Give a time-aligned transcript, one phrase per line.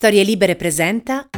[0.00, 1.28] Storie Libere presenta.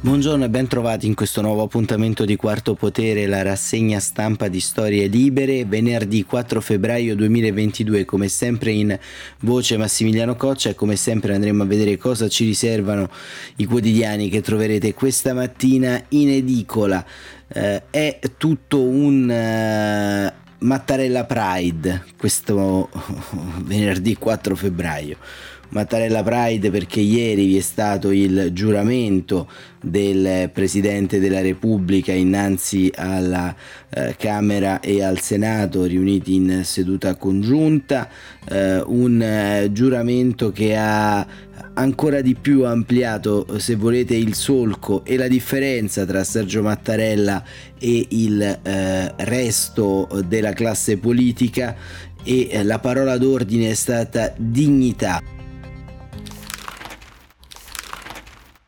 [0.00, 4.60] Buongiorno e ben trovati in questo nuovo appuntamento di Quarto Potere, la rassegna stampa di
[4.60, 8.96] Storie Libere, venerdì 4 febbraio 2022, come sempre in
[9.40, 13.10] voce Massimiliano Coccia e come sempre andremo a vedere cosa ci riservano
[13.56, 17.04] i quotidiani che troverete questa mattina in edicola.
[17.48, 20.30] Eh, è tutto un...
[20.32, 22.88] Uh, Mattarella Pride questo
[23.64, 25.18] venerdì 4 febbraio
[25.74, 29.48] Mattarella Pride perché ieri vi è stato il giuramento
[29.82, 33.54] del Presidente della Repubblica innanzi alla
[33.90, 38.08] eh, Camera e al Senato riuniti in seduta congiunta,
[38.48, 41.26] eh, un eh, giuramento che ha
[41.74, 47.42] ancora di più ampliato, se volete, il solco e la differenza tra Sergio Mattarella
[47.80, 51.74] e il eh, resto della classe politica
[52.22, 55.20] e eh, la parola d'ordine è stata dignità.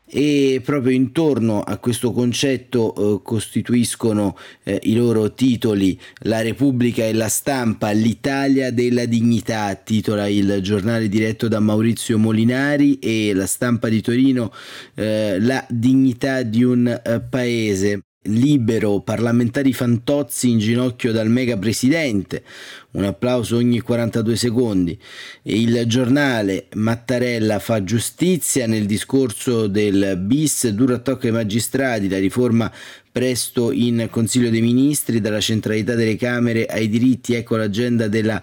[0.09, 7.13] E proprio intorno a questo concetto eh, costituiscono eh, i loro titoli La Repubblica e
[7.13, 13.89] la stampa, l'Italia della dignità, titola il giornale diretto da Maurizio Molinari e la stampa
[13.89, 14.53] di Torino
[14.95, 22.43] eh, La dignità di un eh, paese libero, parlamentari fantozzi in ginocchio dal mega presidente,
[22.91, 24.97] un applauso ogni 42 secondi.
[25.43, 32.71] Il giornale Mattarella fa giustizia nel discorso del bis, duro attacco ai magistrati, la riforma
[33.17, 38.39] presto in Consiglio dei Ministri, dalla centralità delle Camere ai diritti, ecco l'agenda della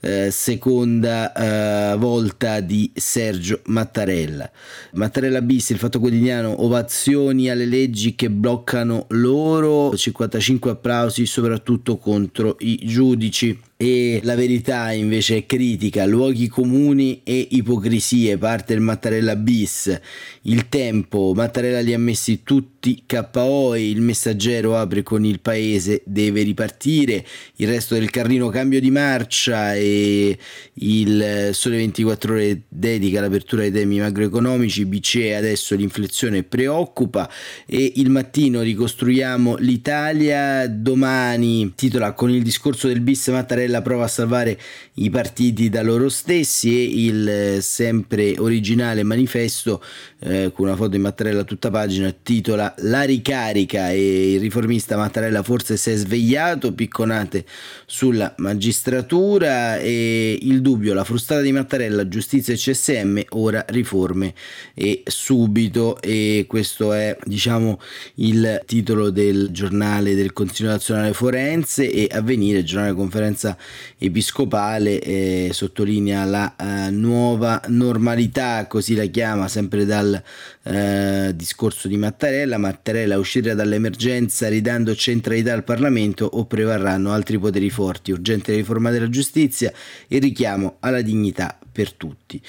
[0.00, 4.50] eh, seconda eh, volta di Sergio Mattarella.
[4.94, 12.56] Mattarella bis, il Fatto Quotidiano, ovazioni alle leggi che bloccano loro, 55 applausi soprattutto contro
[12.58, 19.36] i giudici e la verità invece è critica, luoghi comuni e ipocrisie, parte il Mattarella
[19.36, 20.00] bis,
[20.42, 26.00] il tempo, Mattarella li ha messi tutti KO e il messaggero apre con il paese
[26.06, 30.38] deve ripartire, il resto del carrino cambio di marcia e
[30.74, 37.30] il Sole 24 ore dedica l'apertura ai temi macroeconomici, BCE adesso l'inflazione preoccupa.
[37.66, 44.04] E il mattino ricostruiamo l'Italia, domani titola con il discorso del bis Mattarella Mattarella prova
[44.04, 44.58] a salvare
[44.94, 49.82] i partiti da loro stessi e il eh, sempre originale manifesto
[50.20, 53.90] eh, con una foto di Mattarella a tutta pagina titola La ricarica.
[53.90, 57.44] E il riformista Mattarella forse si è svegliato, picconate
[57.84, 64.32] sulla magistratura e il dubbio, la frustata di Mattarella, giustizia e CSM, ora riforme
[64.74, 66.00] e subito.
[66.00, 67.80] E questo è diciamo
[68.16, 73.55] il titolo del giornale del Consiglio Nazionale Forense e avvenire, giornale conferenza
[73.98, 80.22] episcopale eh, sottolinea la eh, nuova normalità, così la chiama sempre dal
[80.62, 82.58] eh, discorso di Mattarella.
[82.58, 89.08] Mattarella uscirà dall'emergenza ridando centralità al Parlamento o prevarranno altri poteri forti, urgente riforma della
[89.08, 89.72] giustizia
[90.08, 92.40] e richiamo alla dignità per tutti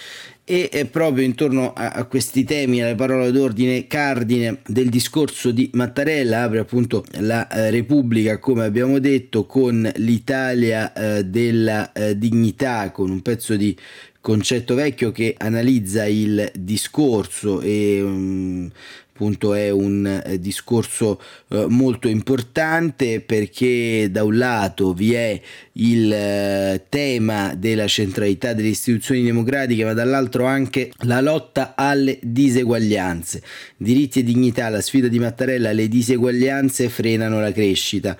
[0.49, 6.59] e proprio intorno a, questi temi, alle parole d'ordine cardine del discorso di Mattarella, apre
[6.59, 13.21] appunto la eh, Repubblica, come abbiamo detto, con l'Italia eh, della eh, dignità, con un
[13.21, 13.75] pezzo di
[14.21, 18.71] concetto vecchio che analizza il discorso e um,
[19.17, 25.41] appunto è un eh, discorso eh, molto importante perché da un lato vi è
[25.73, 33.41] il eh, tema della centralità delle istituzioni democratiche ma dall'altro anche la lotta alle diseguaglianze.
[33.75, 38.15] Diritti e dignità la sfida di Mattarella le diseguaglianze frenano la crescita.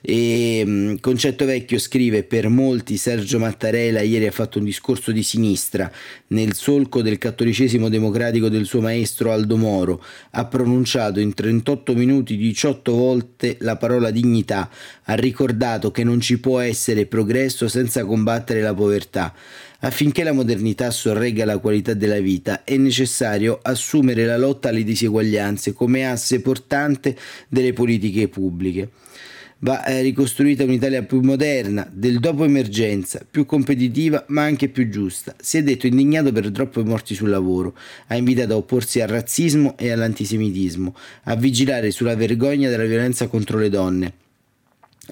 [0.00, 5.22] E mm, Concetto Vecchio scrive per molti Sergio Mattarella ieri ha fatto un discorso di
[5.22, 5.90] sinistra
[6.28, 10.02] nel solco del cattolicesimo democratico del suo maestro Aldo Moro
[10.38, 14.70] ha pronunciato in 38 minuti 18 volte la parola dignità,
[15.02, 19.34] ha ricordato che non ci può essere progresso senza combattere la povertà.
[19.80, 25.72] Affinché la modernità sorregga la qualità della vita è necessario assumere la lotta alle diseguaglianze
[25.72, 27.16] come asse portante
[27.48, 28.90] delle politiche pubbliche
[29.60, 35.34] va eh, ricostruita un'Italia più moderna, del dopo emergenza, più competitiva ma anche più giusta.
[35.40, 37.76] Si è detto indignato per troppe morti sul lavoro,
[38.08, 40.94] ha invitato a opporsi al razzismo e all'antisemitismo,
[41.24, 44.12] a vigilare sulla vergogna della violenza contro le donne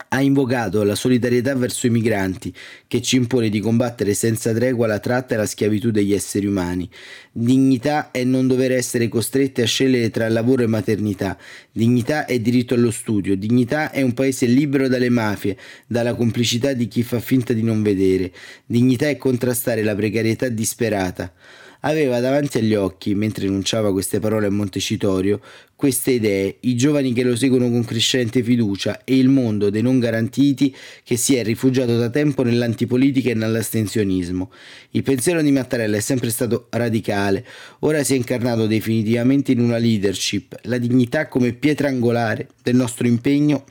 [0.08, 2.52] ha invocato la solidarietà verso i migranti,
[2.87, 6.88] che ci impone di combattere senza tregua la tratta e la schiavitù degli esseri umani.
[7.32, 11.38] Dignità è non dover essere costretti a scegliere tra lavoro e maternità.
[11.72, 13.37] Dignità è diritto allo studio.
[13.37, 15.56] Dignità è un paese libero dalle mafie,
[15.87, 18.32] dalla complicità di chi fa finta di non vedere.
[18.64, 21.32] Dignità è contrastare la precarietà disperata.
[21.81, 25.40] Aveva davanti agli occhi, mentre enunciava queste parole a Montecitorio,
[25.76, 29.99] queste idee, i giovani che lo seguono con crescente fiducia e il mondo dei non
[29.99, 30.75] garantiti
[31.05, 34.50] che si è rifugiato da tempo nell'antipolitica e nell'astensionismo.
[34.93, 37.44] Il pensiero di Mattarella è sempre stato radicale,
[37.81, 43.06] ora si è incarnato definitivamente in una leadership, la dignità come pietra angolare del nostro
[43.06, 43.64] impegno,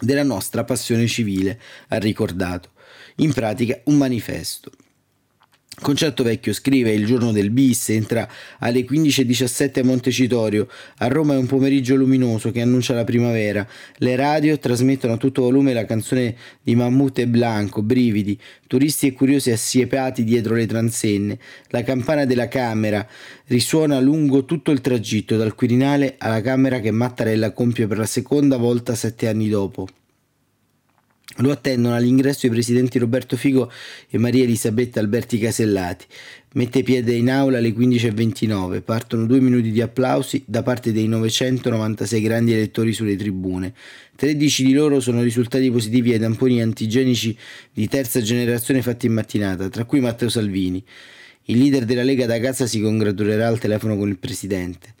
[0.00, 2.70] della nostra passione civile, ha ricordato.
[3.16, 4.70] In pratica un manifesto.
[5.80, 8.28] Concetto Vecchio scrive il giorno del bis, entra
[8.60, 10.68] alle 15.17 a Montecitorio.
[10.98, 13.66] A Roma è un pomeriggio luminoso che annuncia la primavera.
[13.96, 19.12] Le radio trasmettono a tutto volume la canzone di Mammut e Blanco, brividi, turisti e
[19.12, 21.38] curiosi assiepati dietro le transenne.
[21.68, 23.06] La campana della camera
[23.46, 28.56] risuona lungo tutto il tragitto dal Quirinale alla camera che Mattarella compie per la seconda
[28.56, 29.88] volta sette anni dopo.
[31.38, 33.72] Lo attendono all'ingresso i presidenti Roberto Figo
[34.08, 36.04] e Maria Elisabetta Alberti Casellati.
[36.52, 38.82] Mette piede in aula alle 15.29.
[38.82, 43.74] Partono due minuti di applausi da parte dei 996 grandi elettori sulle tribune.
[44.14, 47.36] 13 di loro sono risultati positivi ai tamponi antigenici
[47.72, 50.84] di terza generazione fatti in mattinata, tra cui Matteo Salvini.
[51.46, 54.94] Il leader della Lega da casa si congratulerà al telefono con il presidente.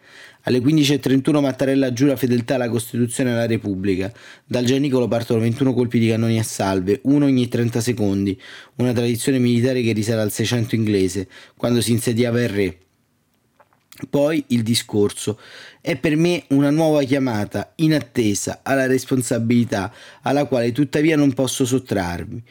[0.46, 4.12] Alle 15.31 Mattarella giura fedeltà alla Costituzione e alla Repubblica.
[4.44, 8.38] Dal Gianicolo partono 21 colpi di cannoni a salve, uno ogni 30 secondi,
[8.76, 12.78] una tradizione militare che risale al 600 inglese, quando si insediava il re.
[14.10, 15.38] Poi il discorso.
[15.86, 19.92] È per me una nuova chiamata, in attesa, alla responsabilità,
[20.22, 22.42] alla quale tuttavia non posso sottrarmi.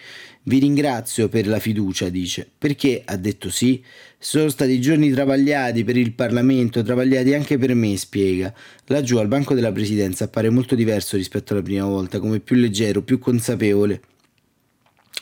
[0.44, 3.84] Vi ringrazio per la fiducia, dice, perché ha detto sì.
[4.20, 8.54] Sono stati giorni travagliati per il Parlamento, travagliati anche per me, spiega.
[8.86, 13.02] Laggiù al banco della presidenza appare molto diverso rispetto alla prima volta, come più leggero,
[13.02, 14.00] più consapevole.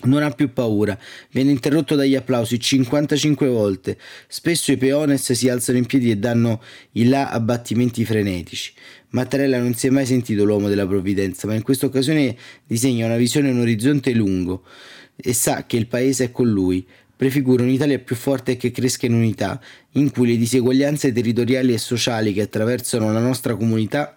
[0.03, 0.97] Non ha più paura,
[1.31, 3.97] viene interrotto dagli applausi 55 volte.
[4.27, 6.61] Spesso i peones si alzano in piedi e danno
[6.93, 8.73] i là a battimenti frenetici.
[9.09, 13.17] Mattarella non si è mai sentito l'uomo della provvidenza, ma in questa occasione disegna una
[13.17, 14.63] visione e un orizzonte lungo
[15.15, 16.85] e sa che il paese è con lui.
[17.15, 19.61] Prefigura un'Italia più forte e che cresca in unità,
[19.91, 24.15] in cui le diseguaglianze territoriali e sociali che attraversano la nostra comunità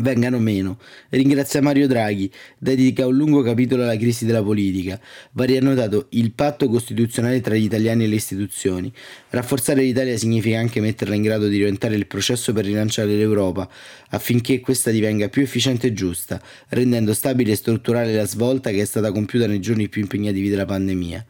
[0.00, 0.78] vengano meno.
[1.10, 4.98] Ringrazia Mario Draghi, dedica un lungo capitolo alla crisi della politica.
[5.32, 8.90] Va riannotato il patto costituzionale tra gli italiani e le istituzioni.
[9.30, 13.68] Rafforzare l'Italia significa anche metterla in grado di diventare il processo per rilanciare l'Europa,
[14.10, 18.86] affinché questa divenga più efficiente e giusta, rendendo stabile e strutturale la svolta che è
[18.86, 21.26] stata compiuta nei giorni più impegnativi della pandemia.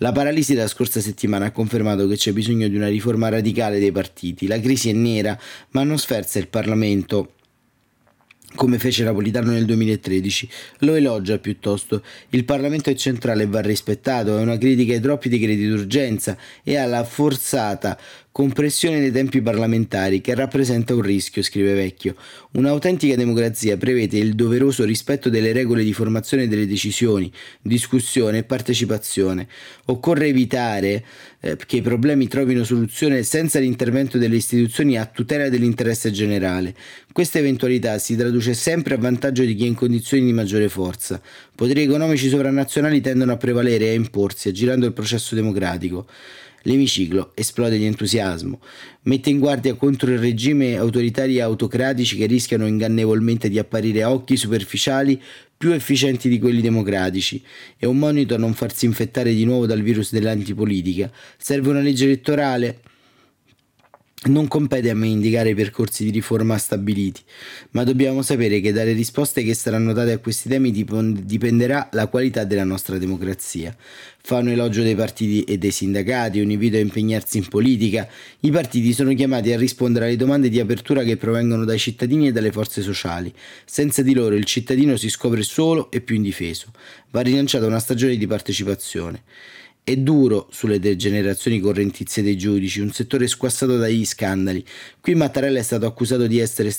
[0.00, 3.92] La paralisi della scorsa settimana ha confermato che c'è bisogno di una riforma radicale dei
[3.92, 4.46] partiti.
[4.46, 5.38] La crisi è nera,
[5.70, 7.35] ma non sferza il Parlamento
[8.56, 10.48] come fece Napolitano nel 2013.
[10.78, 12.02] Lo elogia piuttosto.
[12.30, 16.76] Il Parlamento è centrale e va rispettato, è una critica ai troppi decreti d'urgenza e
[16.76, 17.96] alla forzata
[18.36, 22.16] compressione dei tempi parlamentari che rappresenta un rischio, scrive Vecchio.
[22.52, 29.48] Un'autentica democrazia prevede il doveroso rispetto delle regole di formazione delle decisioni, discussione e partecipazione.
[29.86, 31.02] Occorre evitare
[31.40, 36.74] eh, che i problemi trovino soluzione senza l'intervento delle istituzioni a tutela dell'interesse generale.
[37.12, 41.18] Questa eventualità si traduce sempre a vantaggio di chi è in condizioni di maggiore forza.
[41.54, 46.06] Poteri economici sovranazionali tendono a prevalere e a imporsi, aggirando il processo democratico.
[46.62, 48.60] L'emiciclo esplode di entusiasmo,
[49.02, 54.36] mette in guardia contro il regime autoritari e autocratici che rischiano ingannevolmente di apparire occhi
[54.36, 55.20] superficiali
[55.56, 57.42] più efficienti di quelli democratici
[57.78, 61.10] e un monito a non farsi infettare di nuovo dal virus dell'antipolitica.
[61.36, 62.80] Serve una legge elettorale
[64.24, 67.20] non compete a me indicare i percorsi di riforma stabiliti,
[67.72, 72.44] ma dobbiamo sapere che dalle risposte che saranno date a questi temi dipenderà la qualità
[72.44, 73.76] della nostra democrazia.
[74.22, 78.08] Fa un elogio dei partiti e dei sindacati, un invito a impegnarsi in politica.
[78.40, 82.32] I partiti sono chiamati a rispondere alle domande di apertura che provengono dai cittadini e
[82.32, 83.32] dalle forze sociali.
[83.64, 86.72] Senza di loro il cittadino si scopre solo e più indifeso.
[87.10, 89.22] Va rilanciata una stagione di partecipazione.
[89.88, 94.66] È duro sulle degenerazioni correntizie dei giudici, un settore squassato dagli scandali.
[95.00, 96.74] Qui Mattarella è stato accusato di essere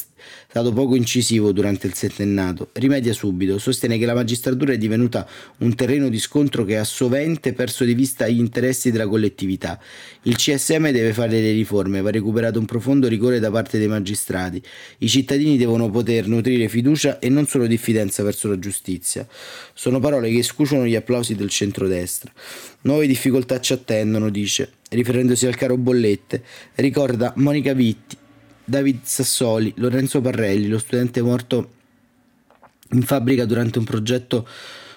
[0.47, 2.69] stato poco incisivo durante il settennato.
[2.73, 5.27] Rimedia subito, sostiene che la magistratura è divenuta
[5.59, 9.79] un terreno di scontro che ha sovente perso di vista gli interessi della collettività.
[10.23, 14.61] Il CSM deve fare le riforme, va recuperato un profondo rigore da parte dei magistrati.
[14.99, 19.27] I cittadini devono poter nutrire fiducia e non solo diffidenza verso la giustizia.
[19.73, 22.31] Sono parole che scuciono gli applausi del centrodestra.
[22.81, 26.43] Nuove difficoltà ci attendono, dice, riferendosi al caro bollette.
[26.75, 28.17] Ricorda Monica Vitti,
[28.69, 31.71] David Sassoli, Lorenzo Parrelli, lo studente morto
[32.91, 34.45] in fabbrica durante un progetto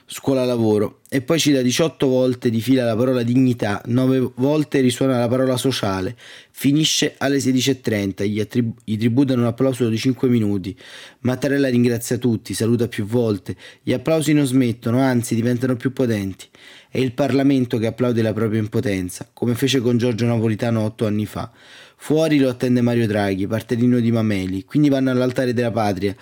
[0.07, 1.03] scuola-lavoro.
[1.09, 5.57] E poi cita 18 volte di fila la parola dignità, 9 volte risuona la parola
[5.57, 6.17] sociale,
[6.51, 10.77] finisce alle 16.30, gli, attrib- gli tributano un applauso di 5 minuti,
[11.21, 16.49] Mattarella ringrazia tutti, saluta più volte, gli applausi non smettono, anzi diventano più potenti,
[16.91, 21.27] è il Parlamento che applaude la propria impotenza, come fece con Giorgio Napolitano otto anni
[21.27, 21.53] fa.
[22.03, 26.17] Fuori lo attende Mario Draghi, partellino di Mameli, quindi vanno all'altare della patria,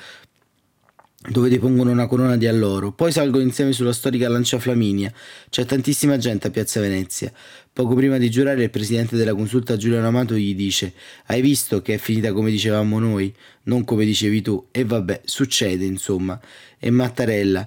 [1.31, 2.91] dove depongono una corona di alloro.
[2.91, 5.11] Poi salgono insieme sulla storica Lancia Flaminia.
[5.49, 7.33] C'è tantissima gente a Piazza Venezia.
[7.73, 10.93] Poco prima di giurare il presidente della consulta Giuliano Amato gli dice
[11.27, 13.33] Hai visto che è finita come dicevamo noi?
[13.63, 14.67] Non come dicevi tu.
[14.73, 16.39] E vabbè, succede insomma.
[16.77, 17.67] E Mattarella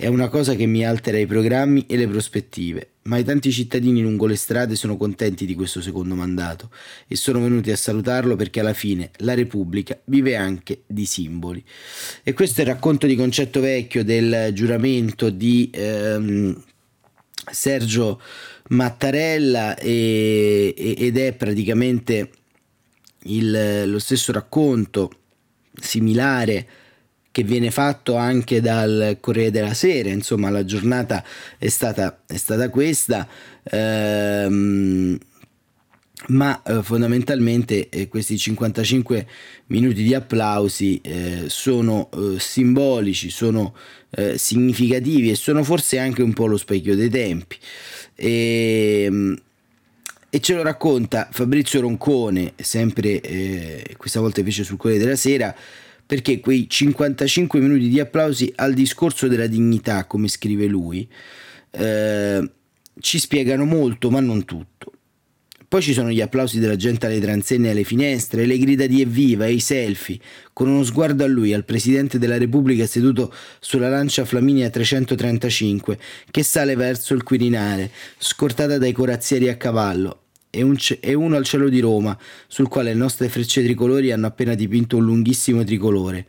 [0.00, 4.00] è una cosa che mi altera i programmi e le prospettive, ma i tanti cittadini
[4.00, 6.70] lungo le strade sono contenti di questo secondo mandato
[7.08, 11.64] e sono venuti a salutarlo perché alla fine la Repubblica vive anche di simboli.
[12.22, 16.62] E questo è il racconto di concetto vecchio del giuramento di ehm,
[17.50, 18.20] Sergio
[18.68, 22.30] Mattarella e, ed è praticamente
[23.24, 25.10] il, lo stesso racconto
[25.74, 26.68] similare
[27.30, 31.24] che viene fatto anche dal Corriere della Sera, insomma la giornata
[31.56, 33.28] è stata, è stata questa,
[33.62, 35.18] ehm,
[36.28, 39.26] ma eh, fondamentalmente eh, questi 55
[39.66, 43.74] minuti di applausi eh, sono eh, simbolici, sono
[44.10, 47.56] eh, significativi e sono forse anche un po' lo specchio dei tempi.
[48.14, 49.40] E, ehm,
[50.30, 55.54] e ce lo racconta Fabrizio Roncone, sempre eh, questa volta invece sul Corriere della Sera,
[56.08, 61.06] perché quei 55 minuti di applausi al discorso della dignità, come scrive lui,
[61.70, 62.50] eh,
[62.98, 64.92] ci spiegano molto, ma non tutto.
[65.68, 69.02] Poi ci sono gli applausi della gente alle transenne e alle finestre, le grida di
[69.02, 70.18] evviva e i selfie,
[70.54, 75.98] con uno sguardo a lui, al Presidente della Repubblica seduto sulla lancia Flaminia 335,
[76.30, 81.36] che sale verso il Quirinale, scortata dai corazzieri a cavallo, e, un c- e uno
[81.36, 85.64] al cielo di Roma, sul quale le nostre frecce tricolori hanno appena dipinto un lunghissimo
[85.64, 86.26] tricolore.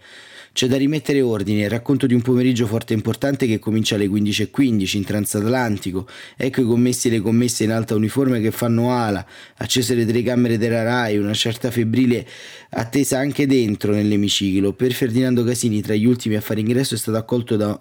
[0.52, 4.08] C'è da rimettere ordine, il racconto di un pomeriggio forte e importante che comincia alle
[4.08, 6.08] 15.15 in transatlantico.
[6.36, 9.26] Ecco i commessi e le commesse in alta uniforme che fanno ala,
[9.58, 12.28] accese le telecamere della RAI, una certa febbrile
[12.72, 14.74] attesa anche dentro nell'emiciclo.
[14.74, 17.80] Per Ferdinando Casini, tra gli ultimi a fare ingresso, è stato accolto da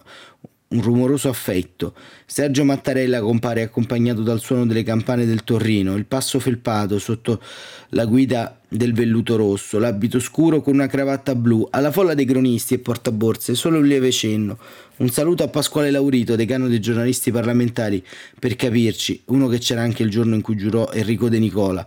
[0.69, 1.95] un rumoroso affetto.
[2.27, 7.41] Sergio Mattarella compare accompagnato dal suono delle campane del Torrino, il passo felpato sotto
[7.91, 12.75] la guida del velluto rosso, l'abito scuro con una cravatta blu, alla folla dei cronisti
[12.75, 14.59] e portaborse solo un lieve cenno.
[14.97, 18.05] Un saluto a Pasquale Laurito, decano dei giornalisti parlamentari,
[18.39, 21.87] per capirci, uno che c'era anche il giorno in cui giurò Enrico De Nicola.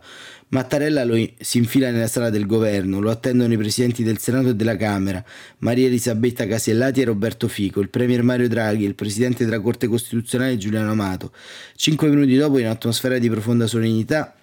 [0.52, 4.56] Mattarella lo si infila nella sala del governo, lo attendono i presidenti del Senato e
[4.56, 5.24] della Camera,
[5.60, 10.58] Maria Elisabetta Casellati e Roberto Fico, il premier Mario Draghi, il presidente della Corte Costituzionale
[10.58, 11.32] Giuliano Amato.
[11.78, 14.36] Cinque minuti dopo, in atmosfera di profonda solennità,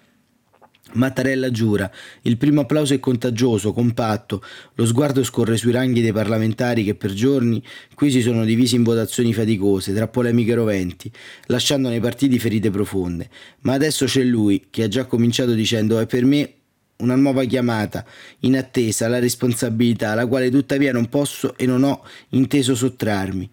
[0.93, 1.89] Mattarella giura,
[2.23, 4.43] il primo applauso è contagioso, compatto,
[4.75, 8.83] lo sguardo scorre sui ranghi dei parlamentari che per giorni qui si sono divisi in
[8.83, 11.11] votazioni faticose, tra polemiche roventi,
[11.45, 13.29] lasciando nei partiti ferite profonde.
[13.61, 16.53] Ma adesso c'è lui, che ha già cominciato dicendo è per me
[16.97, 18.05] una nuova chiamata,
[18.39, 23.49] in attesa, la responsabilità, alla quale tuttavia non posso e non ho inteso sottrarmi.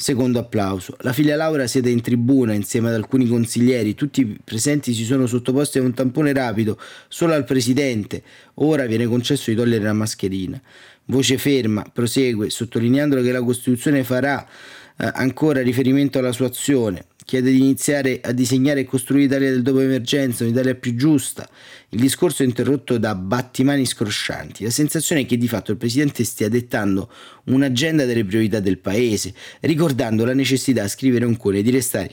[0.00, 0.96] Secondo applauso.
[1.00, 3.94] La figlia Laura siede in tribuna insieme ad alcuni consiglieri.
[3.94, 8.22] Tutti i presenti si sono sottoposti a un tampone rapido, solo al presidente.
[8.54, 10.58] Ora viene concesso di togliere la mascherina.
[11.04, 17.52] Voce ferma, prosegue, sottolineando che la Costituzione farà eh, ancora riferimento alla sua azione chiede
[17.52, 21.48] di iniziare a disegnare e costruire l'Italia del dopo emergenza, un'Italia più giusta.
[21.90, 24.64] Il discorso è interrotto da battimani scroscianti.
[24.64, 27.08] La sensazione è che di fatto il Presidente stia dettando
[27.44, 32.10] un'agenda delle priorità del Paese, ricordando la necessità, scrivere un cuore, di restare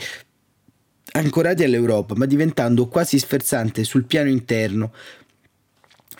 [1.14, 4.94] ancorati all'Europa, ma diventando quasi sferzante sul piano interno,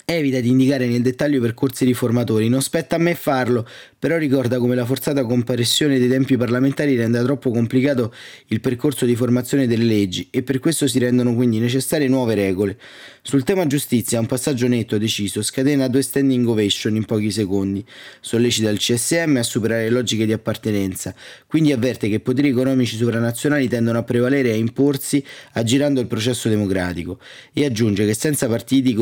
[0.10, 3.68] Evita di indicare nel dettaglio i percorsi riformatori, non spetta a me farlo,
[4.00, 8.14] però ricorda come la forzata compressione dei tempi parlamentari renda troppo complicato
[8.46, 12.80] il percorso di formazione delle leggi e per questo si rendono quindi necessarie nuove regole.
[13.22, 17.84] Sul tema giustizia un passaggio netto, deciso, scatena due standing ovation in pochi secondi,
[18.22, 21.14] sollecita il CSM a superare le logiche di appartenenza,
[21.48, 25.22] quindi avverte che poteri economici sovranazionali tendono a prevalere e a imporsi
[25.52, 27.20] aggirando il processo democratico.
[27.52, 28.94] E aggiunge che senza partiti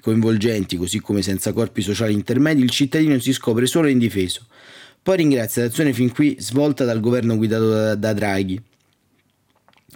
[0.00, 4.46] coinvolgenti, così come senza corpi sociali intermedi, il cittadino si scopre solo indifeso.
[5.02, 8.60] Poi ringrazia l'azione fin qui svolta dal governo guidato da, da Draghi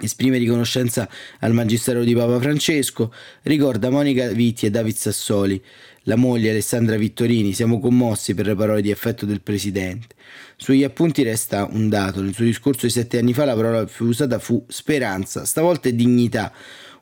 [0.00, 1.08] Esprime riconoscenza
[1.40, 3.12] al Magistero di Papa Francesco,
[3.42, 5.60] ricorda Monica Vitti e David Sassoli,
[6.02, 10.14] la moglie Alessandra Vittorini, siamo commossi per le parole di affetto del Presidente.
[10.56, 14.06] Sugli appunti resta un dato, nel suo discorso di sette anni fa la parola più
[14.06, 16.52] usata fu speranza, stavolta è dignità,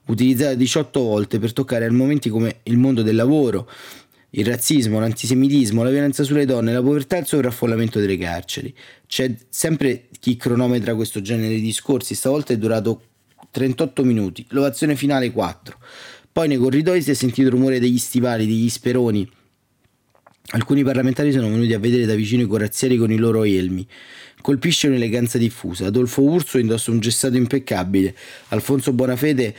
[0.07, 3.69] utilizzata 18 volte per toccare argomenti come il mondo del lavoro,
[4.31, 8.75] il razzismo, l'antisemitismo, la violenza sulle donne, la povertà e il sovraffollamento delle carceri.
[9.07, 13.03] C'è sempre chi cronometra questo genere di discorsi, stavolta è durato
[13.51, 15.79] 38 minuti, l'ovazione finale 4.
[16.31, 19.27] Poi nei corridoi si è sentito il rumore degli stivali, degli speroni.
[20.51, 23.87] Alcuni parlamentari sono venuti a vedere da vicino i corazzieri con i loro elmi.
[24.43, 25.87] Colpisce un'eleganza diffusa.
[25.87, 28.15] Adolfo Urso indossa un gessato impeccabile.
[28.49, 29.57] Alfonso Bonafede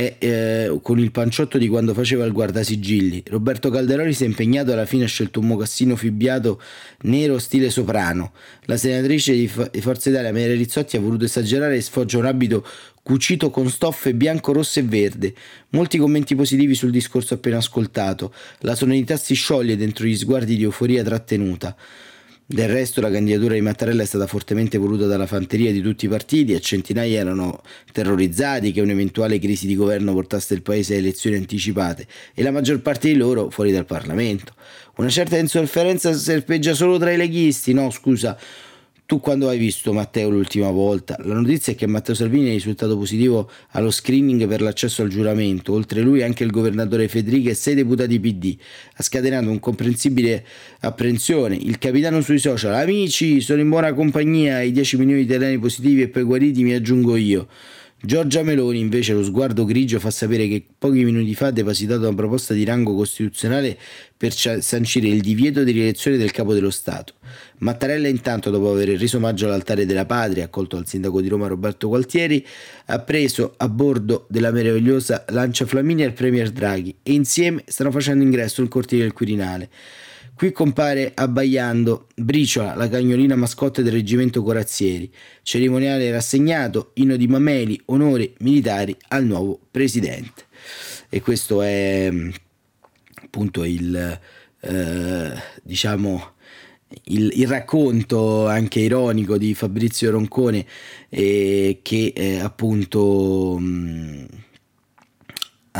[0.00, 3.22] e eh, con il panciotto di quando faceva il guardasigilli.
[3.26, 6.58] Roberto Calderoli si è impegnato alla fine ha scelto un mocassino fibbiato
[7.02, 8.32] nero stile soprano.
[8.62, 12.66] La senatrice di, Forza Italia Maria Rizzotti ha voluto esagerare e sfoggia un abito
[13.02, 15.34] cucito con stoffe bianco, rosso e verde.
[15.70, 18.32] Molti commenti positivi sul discorso appena ascoltato.
[18.60, 21.76] La sonorità si scioglie dentro gli sguardi di euforia trattenuta.
[22.52, 26.08] Del resto la candidatura di Mattarella è stata fortemente voluta dalla fanteria di tutti i
[26.08, 31.36] partiti e centinaia erano terrorizzati che un'eventuale crisi di governo portasse il paese a elezioni
[31.36, 34.54] anticipate e la maggior parte di loro fuori dal Parlamento.
[34.96, 38.36] Una certa insofferenza serpeggia solo tra i leghisti, no scusa,
[39.10, 41.16] tu quando hai visto Matteo l'ultima volta?
[41.24, 45.72] La notizia è che Matteo Salvini è risultato positivo allo screening per l'accesso al giuramento,
[45.72, 48.56] oltre lui anche il governatore Federica e sei deputati PD.
[48.94, 50.46] Ha scatenato comprensibile
[50.82, 51.56] apprensione.
[51.56, 56.02] Il capitano sui social, amici, sono in buona compagnia, i 10 milioni di italiani positivi
[56.02, 57.48] e poi guariti mi aggiungo io.
[58.02, 62.14] Giorgia Meloni invece lo sguardo grigio fa sapere che pochi minuti fa ha depositato una
[62.14, 63.76] proposta di rango costituzionale
[64.16, 67.12] per sancire il divieto di rielezione del capo dello Stato.
[67.58, 71.88] Mattarella intanto dopo aver reso omaggio all'altare della patria accolto dal sindaco di Roma Roberto
[71.88, 72.44] Gualtieri
[72.86, 78.24] ha preso a bordo della meravigliosa Lancia Flaminia il premier Draghi e insieme stanno facendo
[78.24, 79.68] ingresso nel cortile del Quirinale.
[80.40, 85.12] Qui compare abbaiando Briciola, la cagnolina mascotte del reggimento Corazzieri.
[85.42, 90.44] Cerimoniale rassegnato, inno di Mameli, onori militari al nuovo presidente.
[91.10, 92.10] E questo è
[93.22, 94.18] appunto il,
[94.60, 95.32] eh,
[95.62, 96.32] diciamo,
[97.08, 100.64] il, il, racconto anche ironico di Fabrizio Roncone
[101.10, 103.58] eh, che eh, appunto...
[103.58, 104.26] Mh,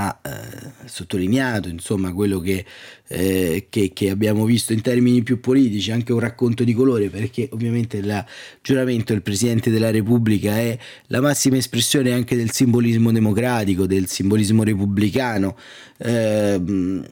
[0.00, 2.64] ha eh, sottolineato insomma quello che,
[3.08, 7.48] eh, che, che, abbiamo visto in termini più politici, anche un racconto di colore, perché
[7.52, 8.24] ovviamente il
[8.62, 14.62] giuramento del Presidente della Repubblica è la massima espressione anche del simbolismo democratico, del simbolismo
[14.62, 15.56] repubblicano.
[15.98, 16.60] Eh,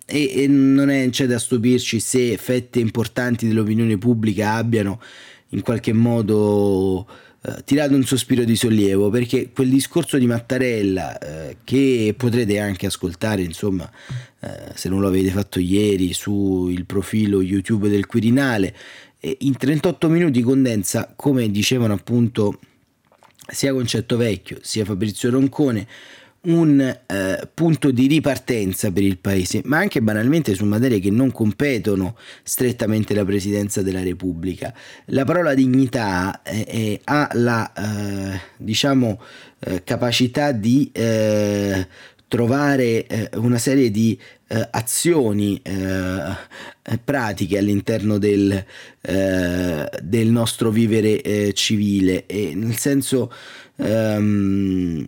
[0.07, 5.01] e, e, non c'è da stupirci se fette importanti dell'opinione pubblica abbiano
[5.51, 7.07] in qualche modo
[7.49, 12.87] eh, tirato un sospiro di sollievo perché quel discorso di Mattarella eh, che potrete anche
[12.87, 13.91] ascoltare insomma
[14.41, 18.75] eh, se non lo avete fatto ieri sul profilo YouTube del Quirinale
[19.21, 22.61] in 38 minuti condensa come dicevano appunto
[23.51, 25.87] sia Concetto Vecchio sia Fabrizio Roncone
[26.41, 31.33] un eh, punto di ripartenza per il Paese, ma anche banalmente su materie che non
[31.33, 34.73] competono strettamente la Presidenza della Repubblica.
[35.07, 39.21] La parola dignità eh, eh, ha la eh, diciamo,
[39.59, 41.87] eh, capacità di eh,
[42.29, 44.19] trovare una serie di
[44.71, 45.61] azioni
[47.05, 48.65] pratiche all'interno del,
[49.01, 53.33] del nostro vivere civile, e nel senso
[53.77, 55.03] um,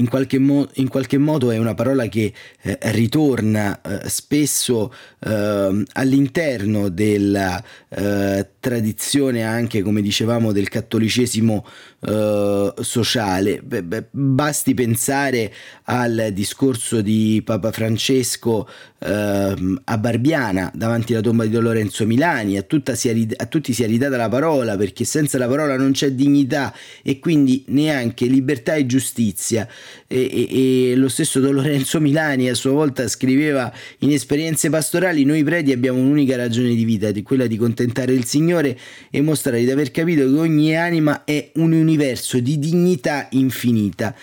[0.00, 2.32] in qualche, mo- in qualche, modo è una parola che
[2.62, 11.64] eh, ritorna eh, spesso eh, all'interno della eh, tradizione anche, come dicevamo, del cattolicesimo
[12.00, 13.60] eh, sociale.
[13.62, 15.52] Beh, beh, basti pensare
[15.84, 18.68] al discorso di Papa Francesco
[19.00, 23.82] ehm, a Barbiana davanti alla tomba di Don Lorenzo Milani, a, rid- a tutti si
[23.82, 28.74] è ridata la parola perché senza la parola non c'è dignità e quindi neanche libertà
[28.74, 29.66] e giustizia
[30.06, 35.24] e, e, e, lo stesso Don Lorenzo Milani a sua volta scriveva in esperienze pastorali
[35.24, 38.78] noi preti abbiamo un'unica ragione di vita, quella di contentare il Signore
[39.10, 44.14] e mostrare di aver capito che ogni anima è un universo di dignità infinita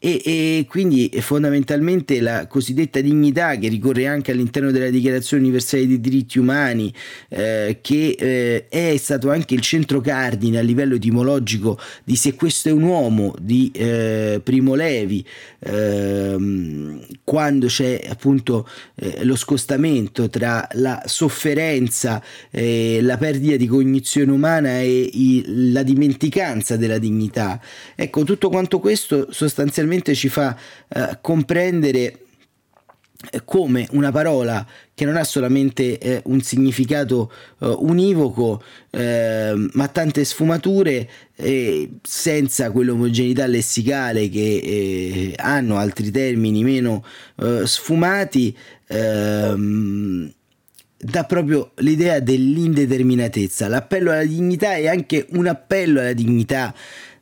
[0.00, 6.00] e, e, quindi fondamentalmente la cosiddetta dignità che ricorre anche all'interno della Dichiarazione universale dei
[6.00, 6.92] diritti umani,
[7.30, 12.68] eh, che eh, è stato anche il centro cardine a livello etimologico di se questo
[12.68, 15.24] è un uomo di eh, Primo Levi,
[15.58, 24.80] ehm, quando c'è appunto eh, lo scostamento tra la sofferenza, la perdita di cognizione umana
[24.80, 27.60] e i, la dimenticanza della dignità.
[27.96, 30.56] Ecco, tutto quanto questo sostanzialmente sostanzialmente ci fa
[30.88, 32.18] eh, comprendere
[33.30, 39.88] eh, come una parola che non ha solamente eh, un significato eh, univoco, eh, ma
[39.88, 41.08] tante sfumature,
[42.02, 47.04] senza quell'omogeneità lessicale che eh, hanno altri termini meno
[47.36, 48.56] eh, sfumati,
[48.88, 50.32] ehm,
[50.96, 53.68] dà proprio l'idea dell'indeterminatezza.
[53.68, 56.74] L'appello alla dignità è anche un appello alla dignità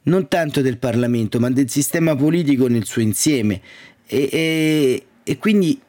[0.07, 3.61] non tanto del Parlamento, ma del sistema politico nel suo insieme.
[4.07, 5.81] E, e, e quindi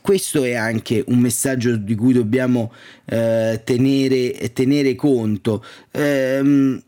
[0.00, 2.72] questo è anche un messaggio di cui dobbiamo
[3.06, 5.64] eh, tenere, tenere, conto.
[5.92, 6.80] Ehm,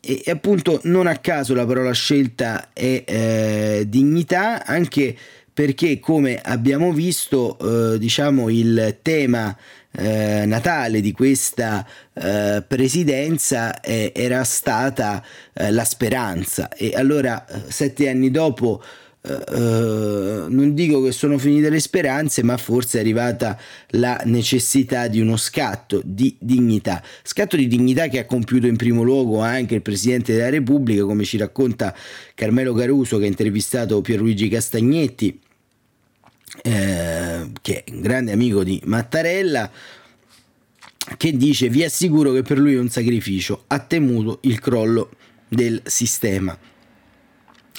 [0.00, 5.16] e, appunto non a caso la parola scelta è eh, dignità, anche
[5.52, 7.58] perché come abbiamo visto,
[7.94, 9.54] eh, diciamo il tema
[9.92, 17.70] eh, natale di questa eh, presidenza eh, era stata eh, la speranza e allora eh,
[17.70, 18.82] sette anni dopo
[19.24, 23.56] Uh, non dico che sono finite le speranze, ma forse è arrivata
[23.90, 27.00] la necessità di uno scatto di dignità.
[27.22, 31.22] Scatto di dignità che ha compiuto in primo luogo anche il Presidente della Repubblica, come
[31.22, 31.94] ci racconta
[32.34, 35.38] Carmelo Caruso che ha intervistato Pierluigi Castagnetti
[36.60, 39.70] eh, che è un grande amico di Mattarella,
[41.16, 45.10] che dice vi assicuro che per lui è un sacrificio, ha temuto il crollo
[45.48, 46.56] del sistema.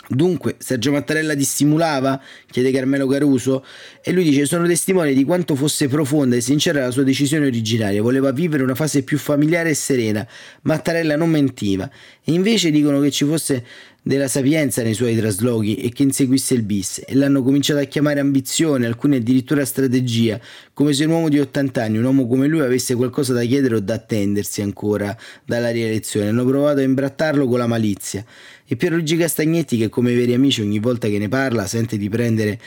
[0.06, 2.22] Dunque, Sergio Mattarella dissimulava?
[2.52, 3.66] chiede Carmelo Caruso.
[4.04, 8.02] E lui dice: Sono testimone di quanto fosse profonda e sincera la sua decisione originaria.
[8.02, 10.28] Voleva vivere una fase più familiare e serena.
[10.64, 11.90] Mattarella non mentiva.
[12.24, 13.66] E invece dicono che ci fosse
[14.06, 18.20] della sapienza nei suoi traslochi e che inseguisse il bis e l'hanno cominciato a chiamare
[18.20, 20.40] ambizione, alcuni addirittura strategia,
[20.74, 23.76] come se un uomo di 80 anni, un uomo come lui avesse qualcosa da chiedere
[23.76, 26.28] o da attendersi ancora dalla rielezione.
[26.28, 28.26] Hanno provato a imbrattarlo con la malizia.
[28.66, 32.60] E Pierluigi Castagnetti, che come veri amici ogni volta che ne parla sente di prendere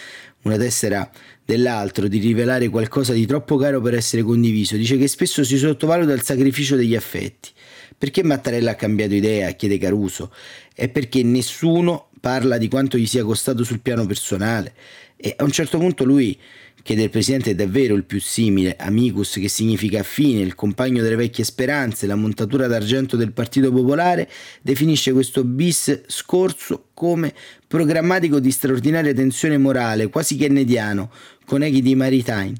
[0.43, 1.11] una tessera
[1.45, 6.13] dell'altro, di rivelare qualcosa di troppo caro per essere condiviso, dice che spesso si sottovaluta
[6.13, 7.51] il sacrificio degli affetti.
[7.97, 9.51] Perché Mattarella ha cambiato idea?
[9.53, 10.33] chiede Caruso.
[10.75, 14.75] È perché nessuno parla di quanto gli sia costato sul piano personale.
[15.17, 16.39] E a un certo punto lui
[16.87, 21.17] che del presidente è davvero il più simile, amicus che significa affine, il compagno delle
[21.17, 24.31] vecchie speranze, la montatura d'argento del Partito Popolare,
[24.63, 27.35] definisce questo bis scorso come
[27.67, 31.11] programmatico di straordinaria tensione morale, quasi kennediano,
[31.45, 32.53] con echi di Maritime.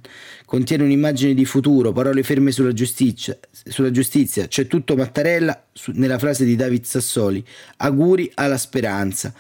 [0.45, 4.49] Contiene un'immagine di futuro, parole ferme sulla giustizia, sulla giustizia.
[4.49, 7.45] c'è tutto Mattarella nella frase di David Sassoli,
[7.77, 9.33] auguri alla speranza.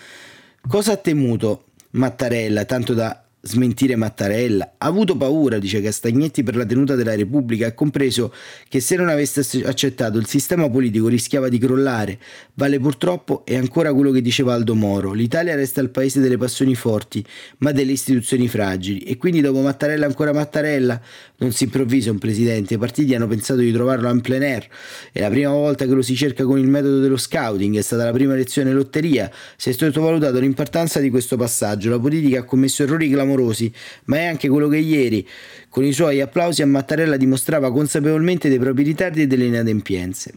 [0.69, 4.75] Cosa ha temuto Mattarella tanto da smentire Mattarella.
[4.79, 7.69] Ha avuto paura, dice Castagnetti, per la tenuta della Repubblica.
[7.69, 8.33] Ha compreso
[8.69, 12.19] che se non avesse accettato il sistema politico rischiava di crollare.
[12.55, 15.13] Vale purtroppo è ancora quello che diceva Aldo Moro.
[15.13, 17.25] L'Italia resta il paese delle passioni forti,
[17.59, 19.01] ma delle istituzioni fragili.
[19.01, 21.01] E quindi dopo Mattarella ancora Mattarella?
[21.39, 22.75] Non si improvvisa un presidente.
[22.75, 24.67] I partiti hanno pensato di trovarlo en plein air.
[25.13, 27.77] È la prima volta che lo si cerca con il metodo dello scouting.
[27.77, 29.31] È stata la prima elezione lotteria.
[29.57, 31.91] Si è sottovalutato l'importanza di questo passaggio.
[31.91, 33.73] La politica ha commesso errori clamorosi clamorosi,
[34.05, 35.27] ma è anche quello che ieri,
[35.69, 40.33] con i suoi applausi a Mattarella, dimostrava consapevolmente dei propri ritardi e delle inadempienze.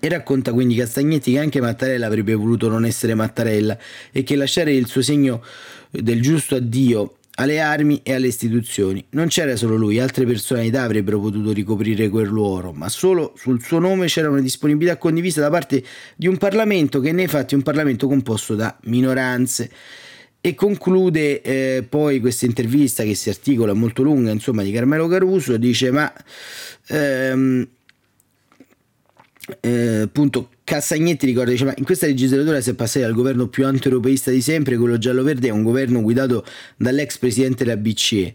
[0.00, 3.76] E racconta quindi Castagnetti che anche Mattarella avrebbe voluto non essere Mattarella
[4.12, 5.42] e che lasciare il suo segno
[5.90, 9.04] del giusto addio alle armi e alle istituzioni.
[9.10, 13.80] Non c'era solo lui, altre personalità avrebbero potuto ricoprire quel ruolo, ma solo sul suo
[13.80, 15.82] nome c'era una disponibilità condivisa da parte
[16.14, 19.70] di un Parlamento che nei fatti è un Parlamento composto da minoranze.
[20.40, 25.56] E conclude eh, poi questa intervista che si articola molto lunga, insomma, di Carmelo Caruso,
[25.56, 26.12] dice ma
[26.86, 27.68] ehm,
[29.60, 33.66] eh, appunto Cassagnetti ricorda, dice ma in questa legislatura si è passati dal governo più
[33.66, 36.44] anti-europeista di sempre, quello giallo-verde, a un governo guidato
[36.76, 38.34] dall'ex presidente della BCE.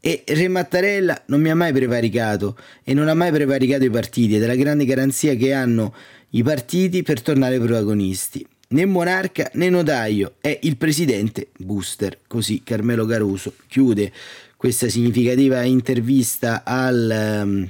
[0.00, 4.36] E Re Mattarella non mi ha mai prevaricato e non ha mai prevaricato i partiti
[4.36, 5.94] ed è la grande garanzia che hanno
[6.30, 12.18] i partiti per tornare protagonisti né monarca né notaio, è il presidente booster.
[12.26, 14.12] Così Carmelo Caruso chiude
[14.56, 17.68] questa significativa intervista al, um,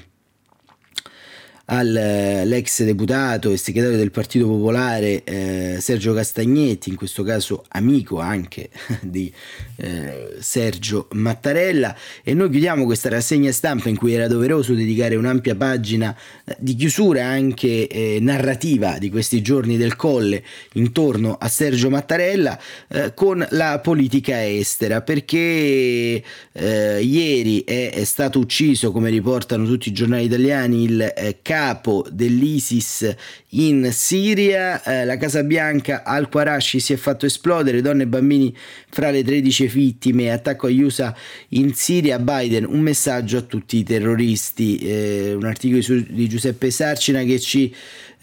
[1.67, 8.71] all'ex deputato e segretario del Partito Popolare eh, Sergio Castagnetti, in questo caso amico anche
[9.01, 9.33] di
[9.77, 11.95] eh, Sergio Mattarella.
[12.23, 16.75] E noi chiudiamo questa rassegna stampa in cui era doveroso dedicare un'ampia pagina eh, di
[16.75, 20.43] chiusura anche eh, narrativa di questi giorni del colle
[20.75, 25.01] intorno a Sergio Mattarella eh, con la politica estera.
[25.03, 26.23] Perché
[26.53, 31.15] eh, ieri è, è, stato ucciso come riportano tutti i giornali italiani il
[31.53, 33.15] capo dell'ISIS
[33.51, 38.57] in Siria, eh, la Casa Bianca al-Qarashi si è fatto esplodere, donne e bambini
[38.89, 41.15] fra le 13 vittime, attacco agli USA
[41.51, 47.23] in Siria, Biden un messaggio a tutti i terroristi, eh, un articolo di Giuseppe Sarcina
[47.23, 47.75] che ci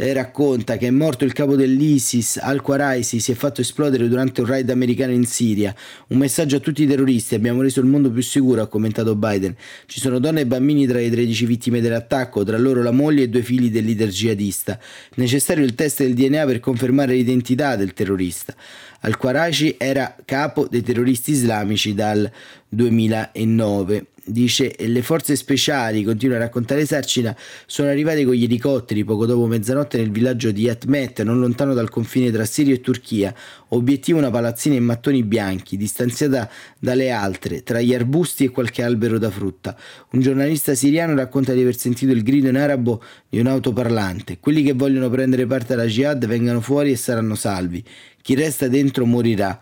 [0.01, 4.47] eh, racconta che è morto il capo dell'ISIS, al-Qaraisi, si è fatto esplodere durante un
[4.47, 5.75] raid americano in Siria.
[6.07, 9.53] Un messaggio a tutti i terroristi, abbiamo reso il mondo più sicuro, ha commentato Biden.
[9.85, 13.29] Ci sono donne e bambini tra le 13 vittime dell'attacco, tra loro la moglie e
[13.29, 14.79] due figli del jihadista.
[15.15, 18.55] Necessario il test del DNA per confermare l'identità del terrorista.
[19.01, 22.29] Al-Qarashi era capo dei terroristi islamici dal
[22.67, 27.35] 2009 dice le forze speciali, continua a raccontare Sarcina,
[27.65, 31.89] sono arrivate con gli elicotteri poco dopo mezzanotte nel villaggio di Atmet, non lontano dal
[31.89, 33.33] confine tra Siria e Turchia.
[33.69, 39.17] Obiettivo una palazzina in mattoni bianchi, distanziata dalle altre, tra gli arbusti e qualche albero
[39.17, 39.75] da frutta.
[40.11, 44.39] Un giornalista siriano racconta di aver sentito il grido in arabo di un'auto parlante.
[44.39, 47.83] Quelli che vogliono prendere parte alla jihad vengano fuori e saranno salvi.
[48.21, 49.59] Chi resta dentro morirà.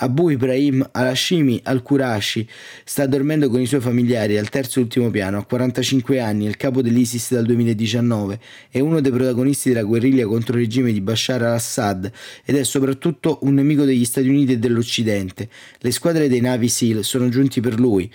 [0.00, 2.48] Abu Ibrahim al-Hashimi al-Qurashi
[2.84, 6.48] sta dormendo con i suoi familiari al terzo e ultimo piano, a 45 anni, è
[6.48, 8.38] il capo dell'ISIS dal 2019,
[8.70, 12.12] è uno dei protagonisti della guerriglia contro il regime di Bashar al-Assad
[12.44, 15.48] ed è soprattutto un nemico degli Stati Uniti e dell'Occidente.
[15.78, 18.08] Le squadre dei Navy SEAL sono giunti per lui.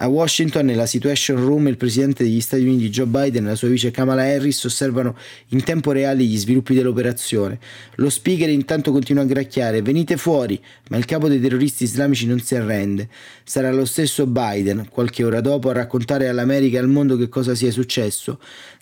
[0.00, 3.66] A Washington, nella Situation Room, il presidente degli Stati Uniti Joe Biden e la sua
[3.66, 5.16] vice Kamala Harris osservano
[5.48, 7.58] in tempo reale gli sviluppi dell'operazione.
[7.96, 10.62] Lo speaker intanto continua a gracchiare: Venite fuori!
[10.90, 13.08] Ma il capo dei terroristi islamici non si arrende.
[13.42, 17.56] Sarà lo stesso Biden, qualche ora dopo, a raccontare all'America e al mondo che cosa
[17.56, 18.38] sia successo.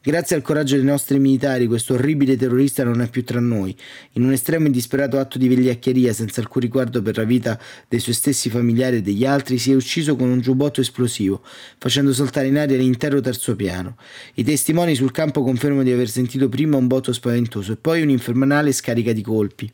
[0.06, 3.74] Grazie al coraggio dei nostri militari, questo orribile terrorista non è più tra noi.
[4.12, 7.98] In un estremo e disperato atto di vigliaccheria, senza alcun riguardo per la vita dei
[7.98, 11.42] suoi stessi familiari e degli altri, si è ucciso con un giubbotto esplosivo,
[11.78, 13.96] facendo saltare in aria l'intero terzo piano.
[14.34, 18.70] I testimoni sul campo confermano di aver sentito prima un botto spaventoso e poi un'infernale
[18.70, 19.72] scarica di colpi.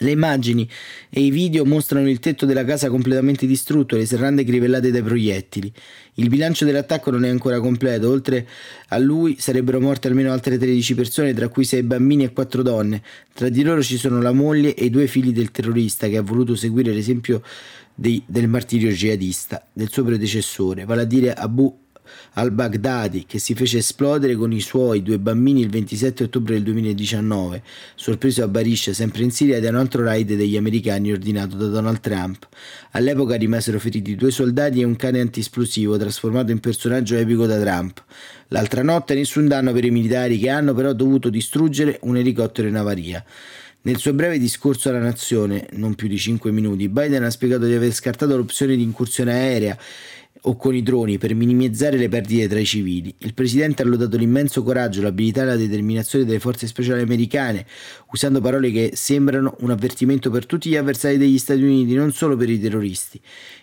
[0.00, 0.68] Le immagini
[1.10, 5.02] e i video mostrano il tetto della casa completamente distrutto e le serrande crivellate dai
[5.02, 5.72] proiettili.
[6.14, 8.46] Il bilancio dell'attacco non è ancora completo, oltre
[8.88, 13.02] a lui sarebbero morte almeno altre 13 persone, tra cui 6 bambini e 4 donne.
[13.32, 16.22] Tra di loro ci sono la moglie e i due figli del terrorista che ha
[16.22, 17.42] voluto seguire l'esempio
[17.94, 21.86] dei, del martirio jihadista del suo predecessore, vale a dire Abu
[22.34, 27.62] al-Baghdadi che si fece esplodere con i suoi due bambini il 27 ottobre del 2019,
[27.94, 32.00] sorpreso a Barisha, sempre in Siria, da un altro raid degli americani ordinato da Donald
[32.00, 32.48] Trump.
[32.92, 38.02] All'epoca rimasero feriti due soldati e un cane antiesplosivo trasformato in personaggio epico da Trump.
[38.48, 42.76] L'altra notte nessun danno per i militari che hanno però dovuto distruggere un elicottero in
[42.76, 43.24] avaria.
[43.80, 47.74] Nel suo breve discorso alla nazione, non più di 5 minuti, Biden ha spiegato di
[47.74, 49.78] aver scartato l'opzione di incursione aerea
[50.42, 53.14] o con i droni per minimizzare le perdite tra i civili.
[53.18, 57.66] Il presidente ha lodato l'immenso coraggio, l'abilità e la determinazione delle forze speciali americane,
[58.12, 62.36] usando parole che sembrano un avvertimento per tutti gli avversari degli Stati Uniti, non solo
[62.36, 63.20] per i terroristi.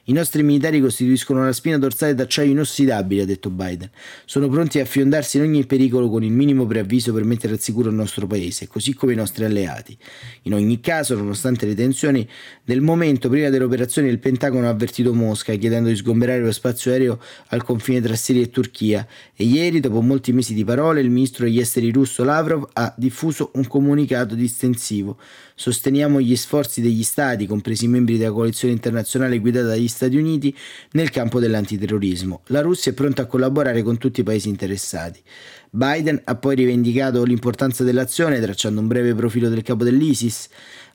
[0.07, 3.89] I nostri militari costituiscono una spina dorsale d'acciaio inossidabile, ha detto Biden.
[4.25, 7.89] Sono pronti a fiondarsi in ogni pericolo con il minimo preavviso per mettere al sicuro
[7.89, 9.97] il nostro paese, così come i nostri alleati.
[10.43, 12.27] In ogni caso, nonostante le tensioni
[12.63, 17.19] del momento, prima dell'operazione il Pentagono ha avvertito Mosca chiedendo di sgomberare lo spazio aereo
[17.47, 21.45] al confine tra Siria e Turchia e ieri, dopo molti mesi di parole, il ministro
[21.45, 25.17] degli esteri russo Lavrov ha diffuso un comunicato distensivo.
[25.56, 30.56] Sosteniamo gli sforzi degli stati, compresi i membri della coalizione internazionale guidata dagli Stati Uniti,
[30.91, 32.41] nel campo dell'antiterrorismo.
[32.47, 35.21] La Russia è pronta a collaborare con tutti i paesi interessati.
[35.69, 40.47] Biden ha poi rivendicato l'importanza dell'azione, tracciando un breve profilo del capo dell'ISIS.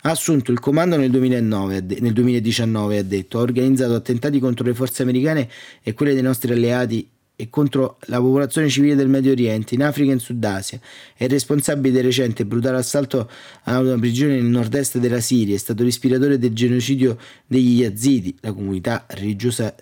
[0.02, 4.74] Ha assunto il comando nel, 2009, nel 2019 ha detto, ha organizzato attentati contro le
[4.74, 5.48] forze americane
[5.82, 7.08] e quelle dei nostri alleati
[7.40, 10.78] e contro la popolazione civile del Medio Oriente, in Africa e in Sud Asia.
[11.14, 13.30] È responsabile del recente brutale assalto
[13.64, 18.52] a una prigione nel nord-est della Siria, è stato l'ispiratore del genocidio degli Yazidi, la
[18.52, 19.74] comunità religiosa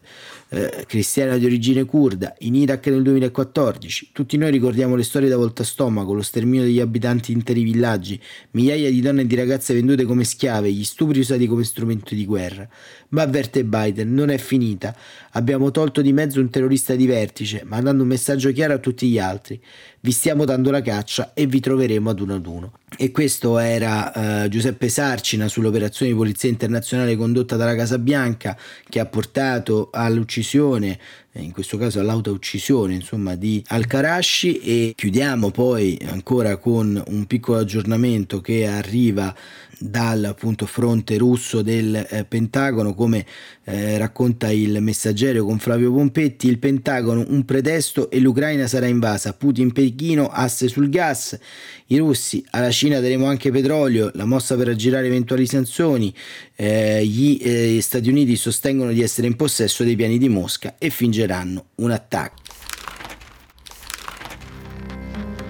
[0.51, 4.11] eh, cristiana di origine kurda, in Iraq nel 2014.
[4.13, 8.21] Tutti noi ricordiamo le storie da volta stomaco, lo sterminio degli abitanti di interi villaggi,
[8.53, 12.25] migliaia di donne e di ragazze vendute come schiave, gli stupri usati come strumento di
[12.25, 12.69] guerra.
[13.11, 14.97] Ma avverte Biden, non è finita.
[15.33, 19.09] Abbiamo tolto di mezzo un terrorista di vertice, ma dando un messaggio chiaro a tutti
[19.09, 19.61] gli altri.
[20.09, 22.73] Vi stiamo dando la caccia e vi troveremo ad uno ad uno.
[22.97, 28.57] E questo era eh, Giuseppe Sarcina sull'operazione di polizia internazionale condotta dalla Casa Bianca
[28.89, 30.99] che ha portato all'uccisione
[31.33, 34.59] in questo caso all'auto uccisione insomma di Al-Karashi.
[34.61, 39.35] E chiudiamo poi ancora con un piccolo aggiornamento che arriva
[39.79, 43.25] dal appunto fronte russo del eh, Pentagono come
[43.65, 46.49] eh, racconta il messaggero con Flavio Pompetti.
[46.49, 49.35] Il Pentagono un pretesto e l'Ucraina sarà invasa.
[49.35, 51.39] Putin Pechino asse sul gas.
[51.87, 54.11] I russi alla Cina daremo anche petrolio.
[54.15, 56.13] La mossa per aggirare eventuali sanzioni.
[56.57, 60.91] Eh, gli eh, Stati Uniti sostengono di essere in possesso dei piani di Mosca e
[61.19, 62.47] fingeranno un attacco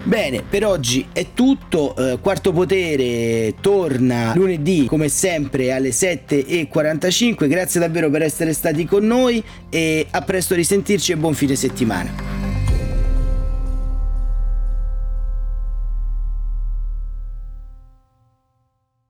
[0.05, 1.95] Bene, per oggi è tutto.
[1.95, 7.47] Eh, Quarto Potere torna lunedì come sempre alle 7.45.
[7.47, 12.11] Grazie davvero per essere stati con noi e a presto risentirci e buon fine settimana.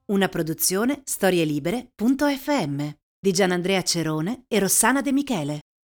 [0.07, 2.89] Una produzione storielibere.fm
[3.21, 5.61] di Gianandrea Cerone e Rossana De Michele.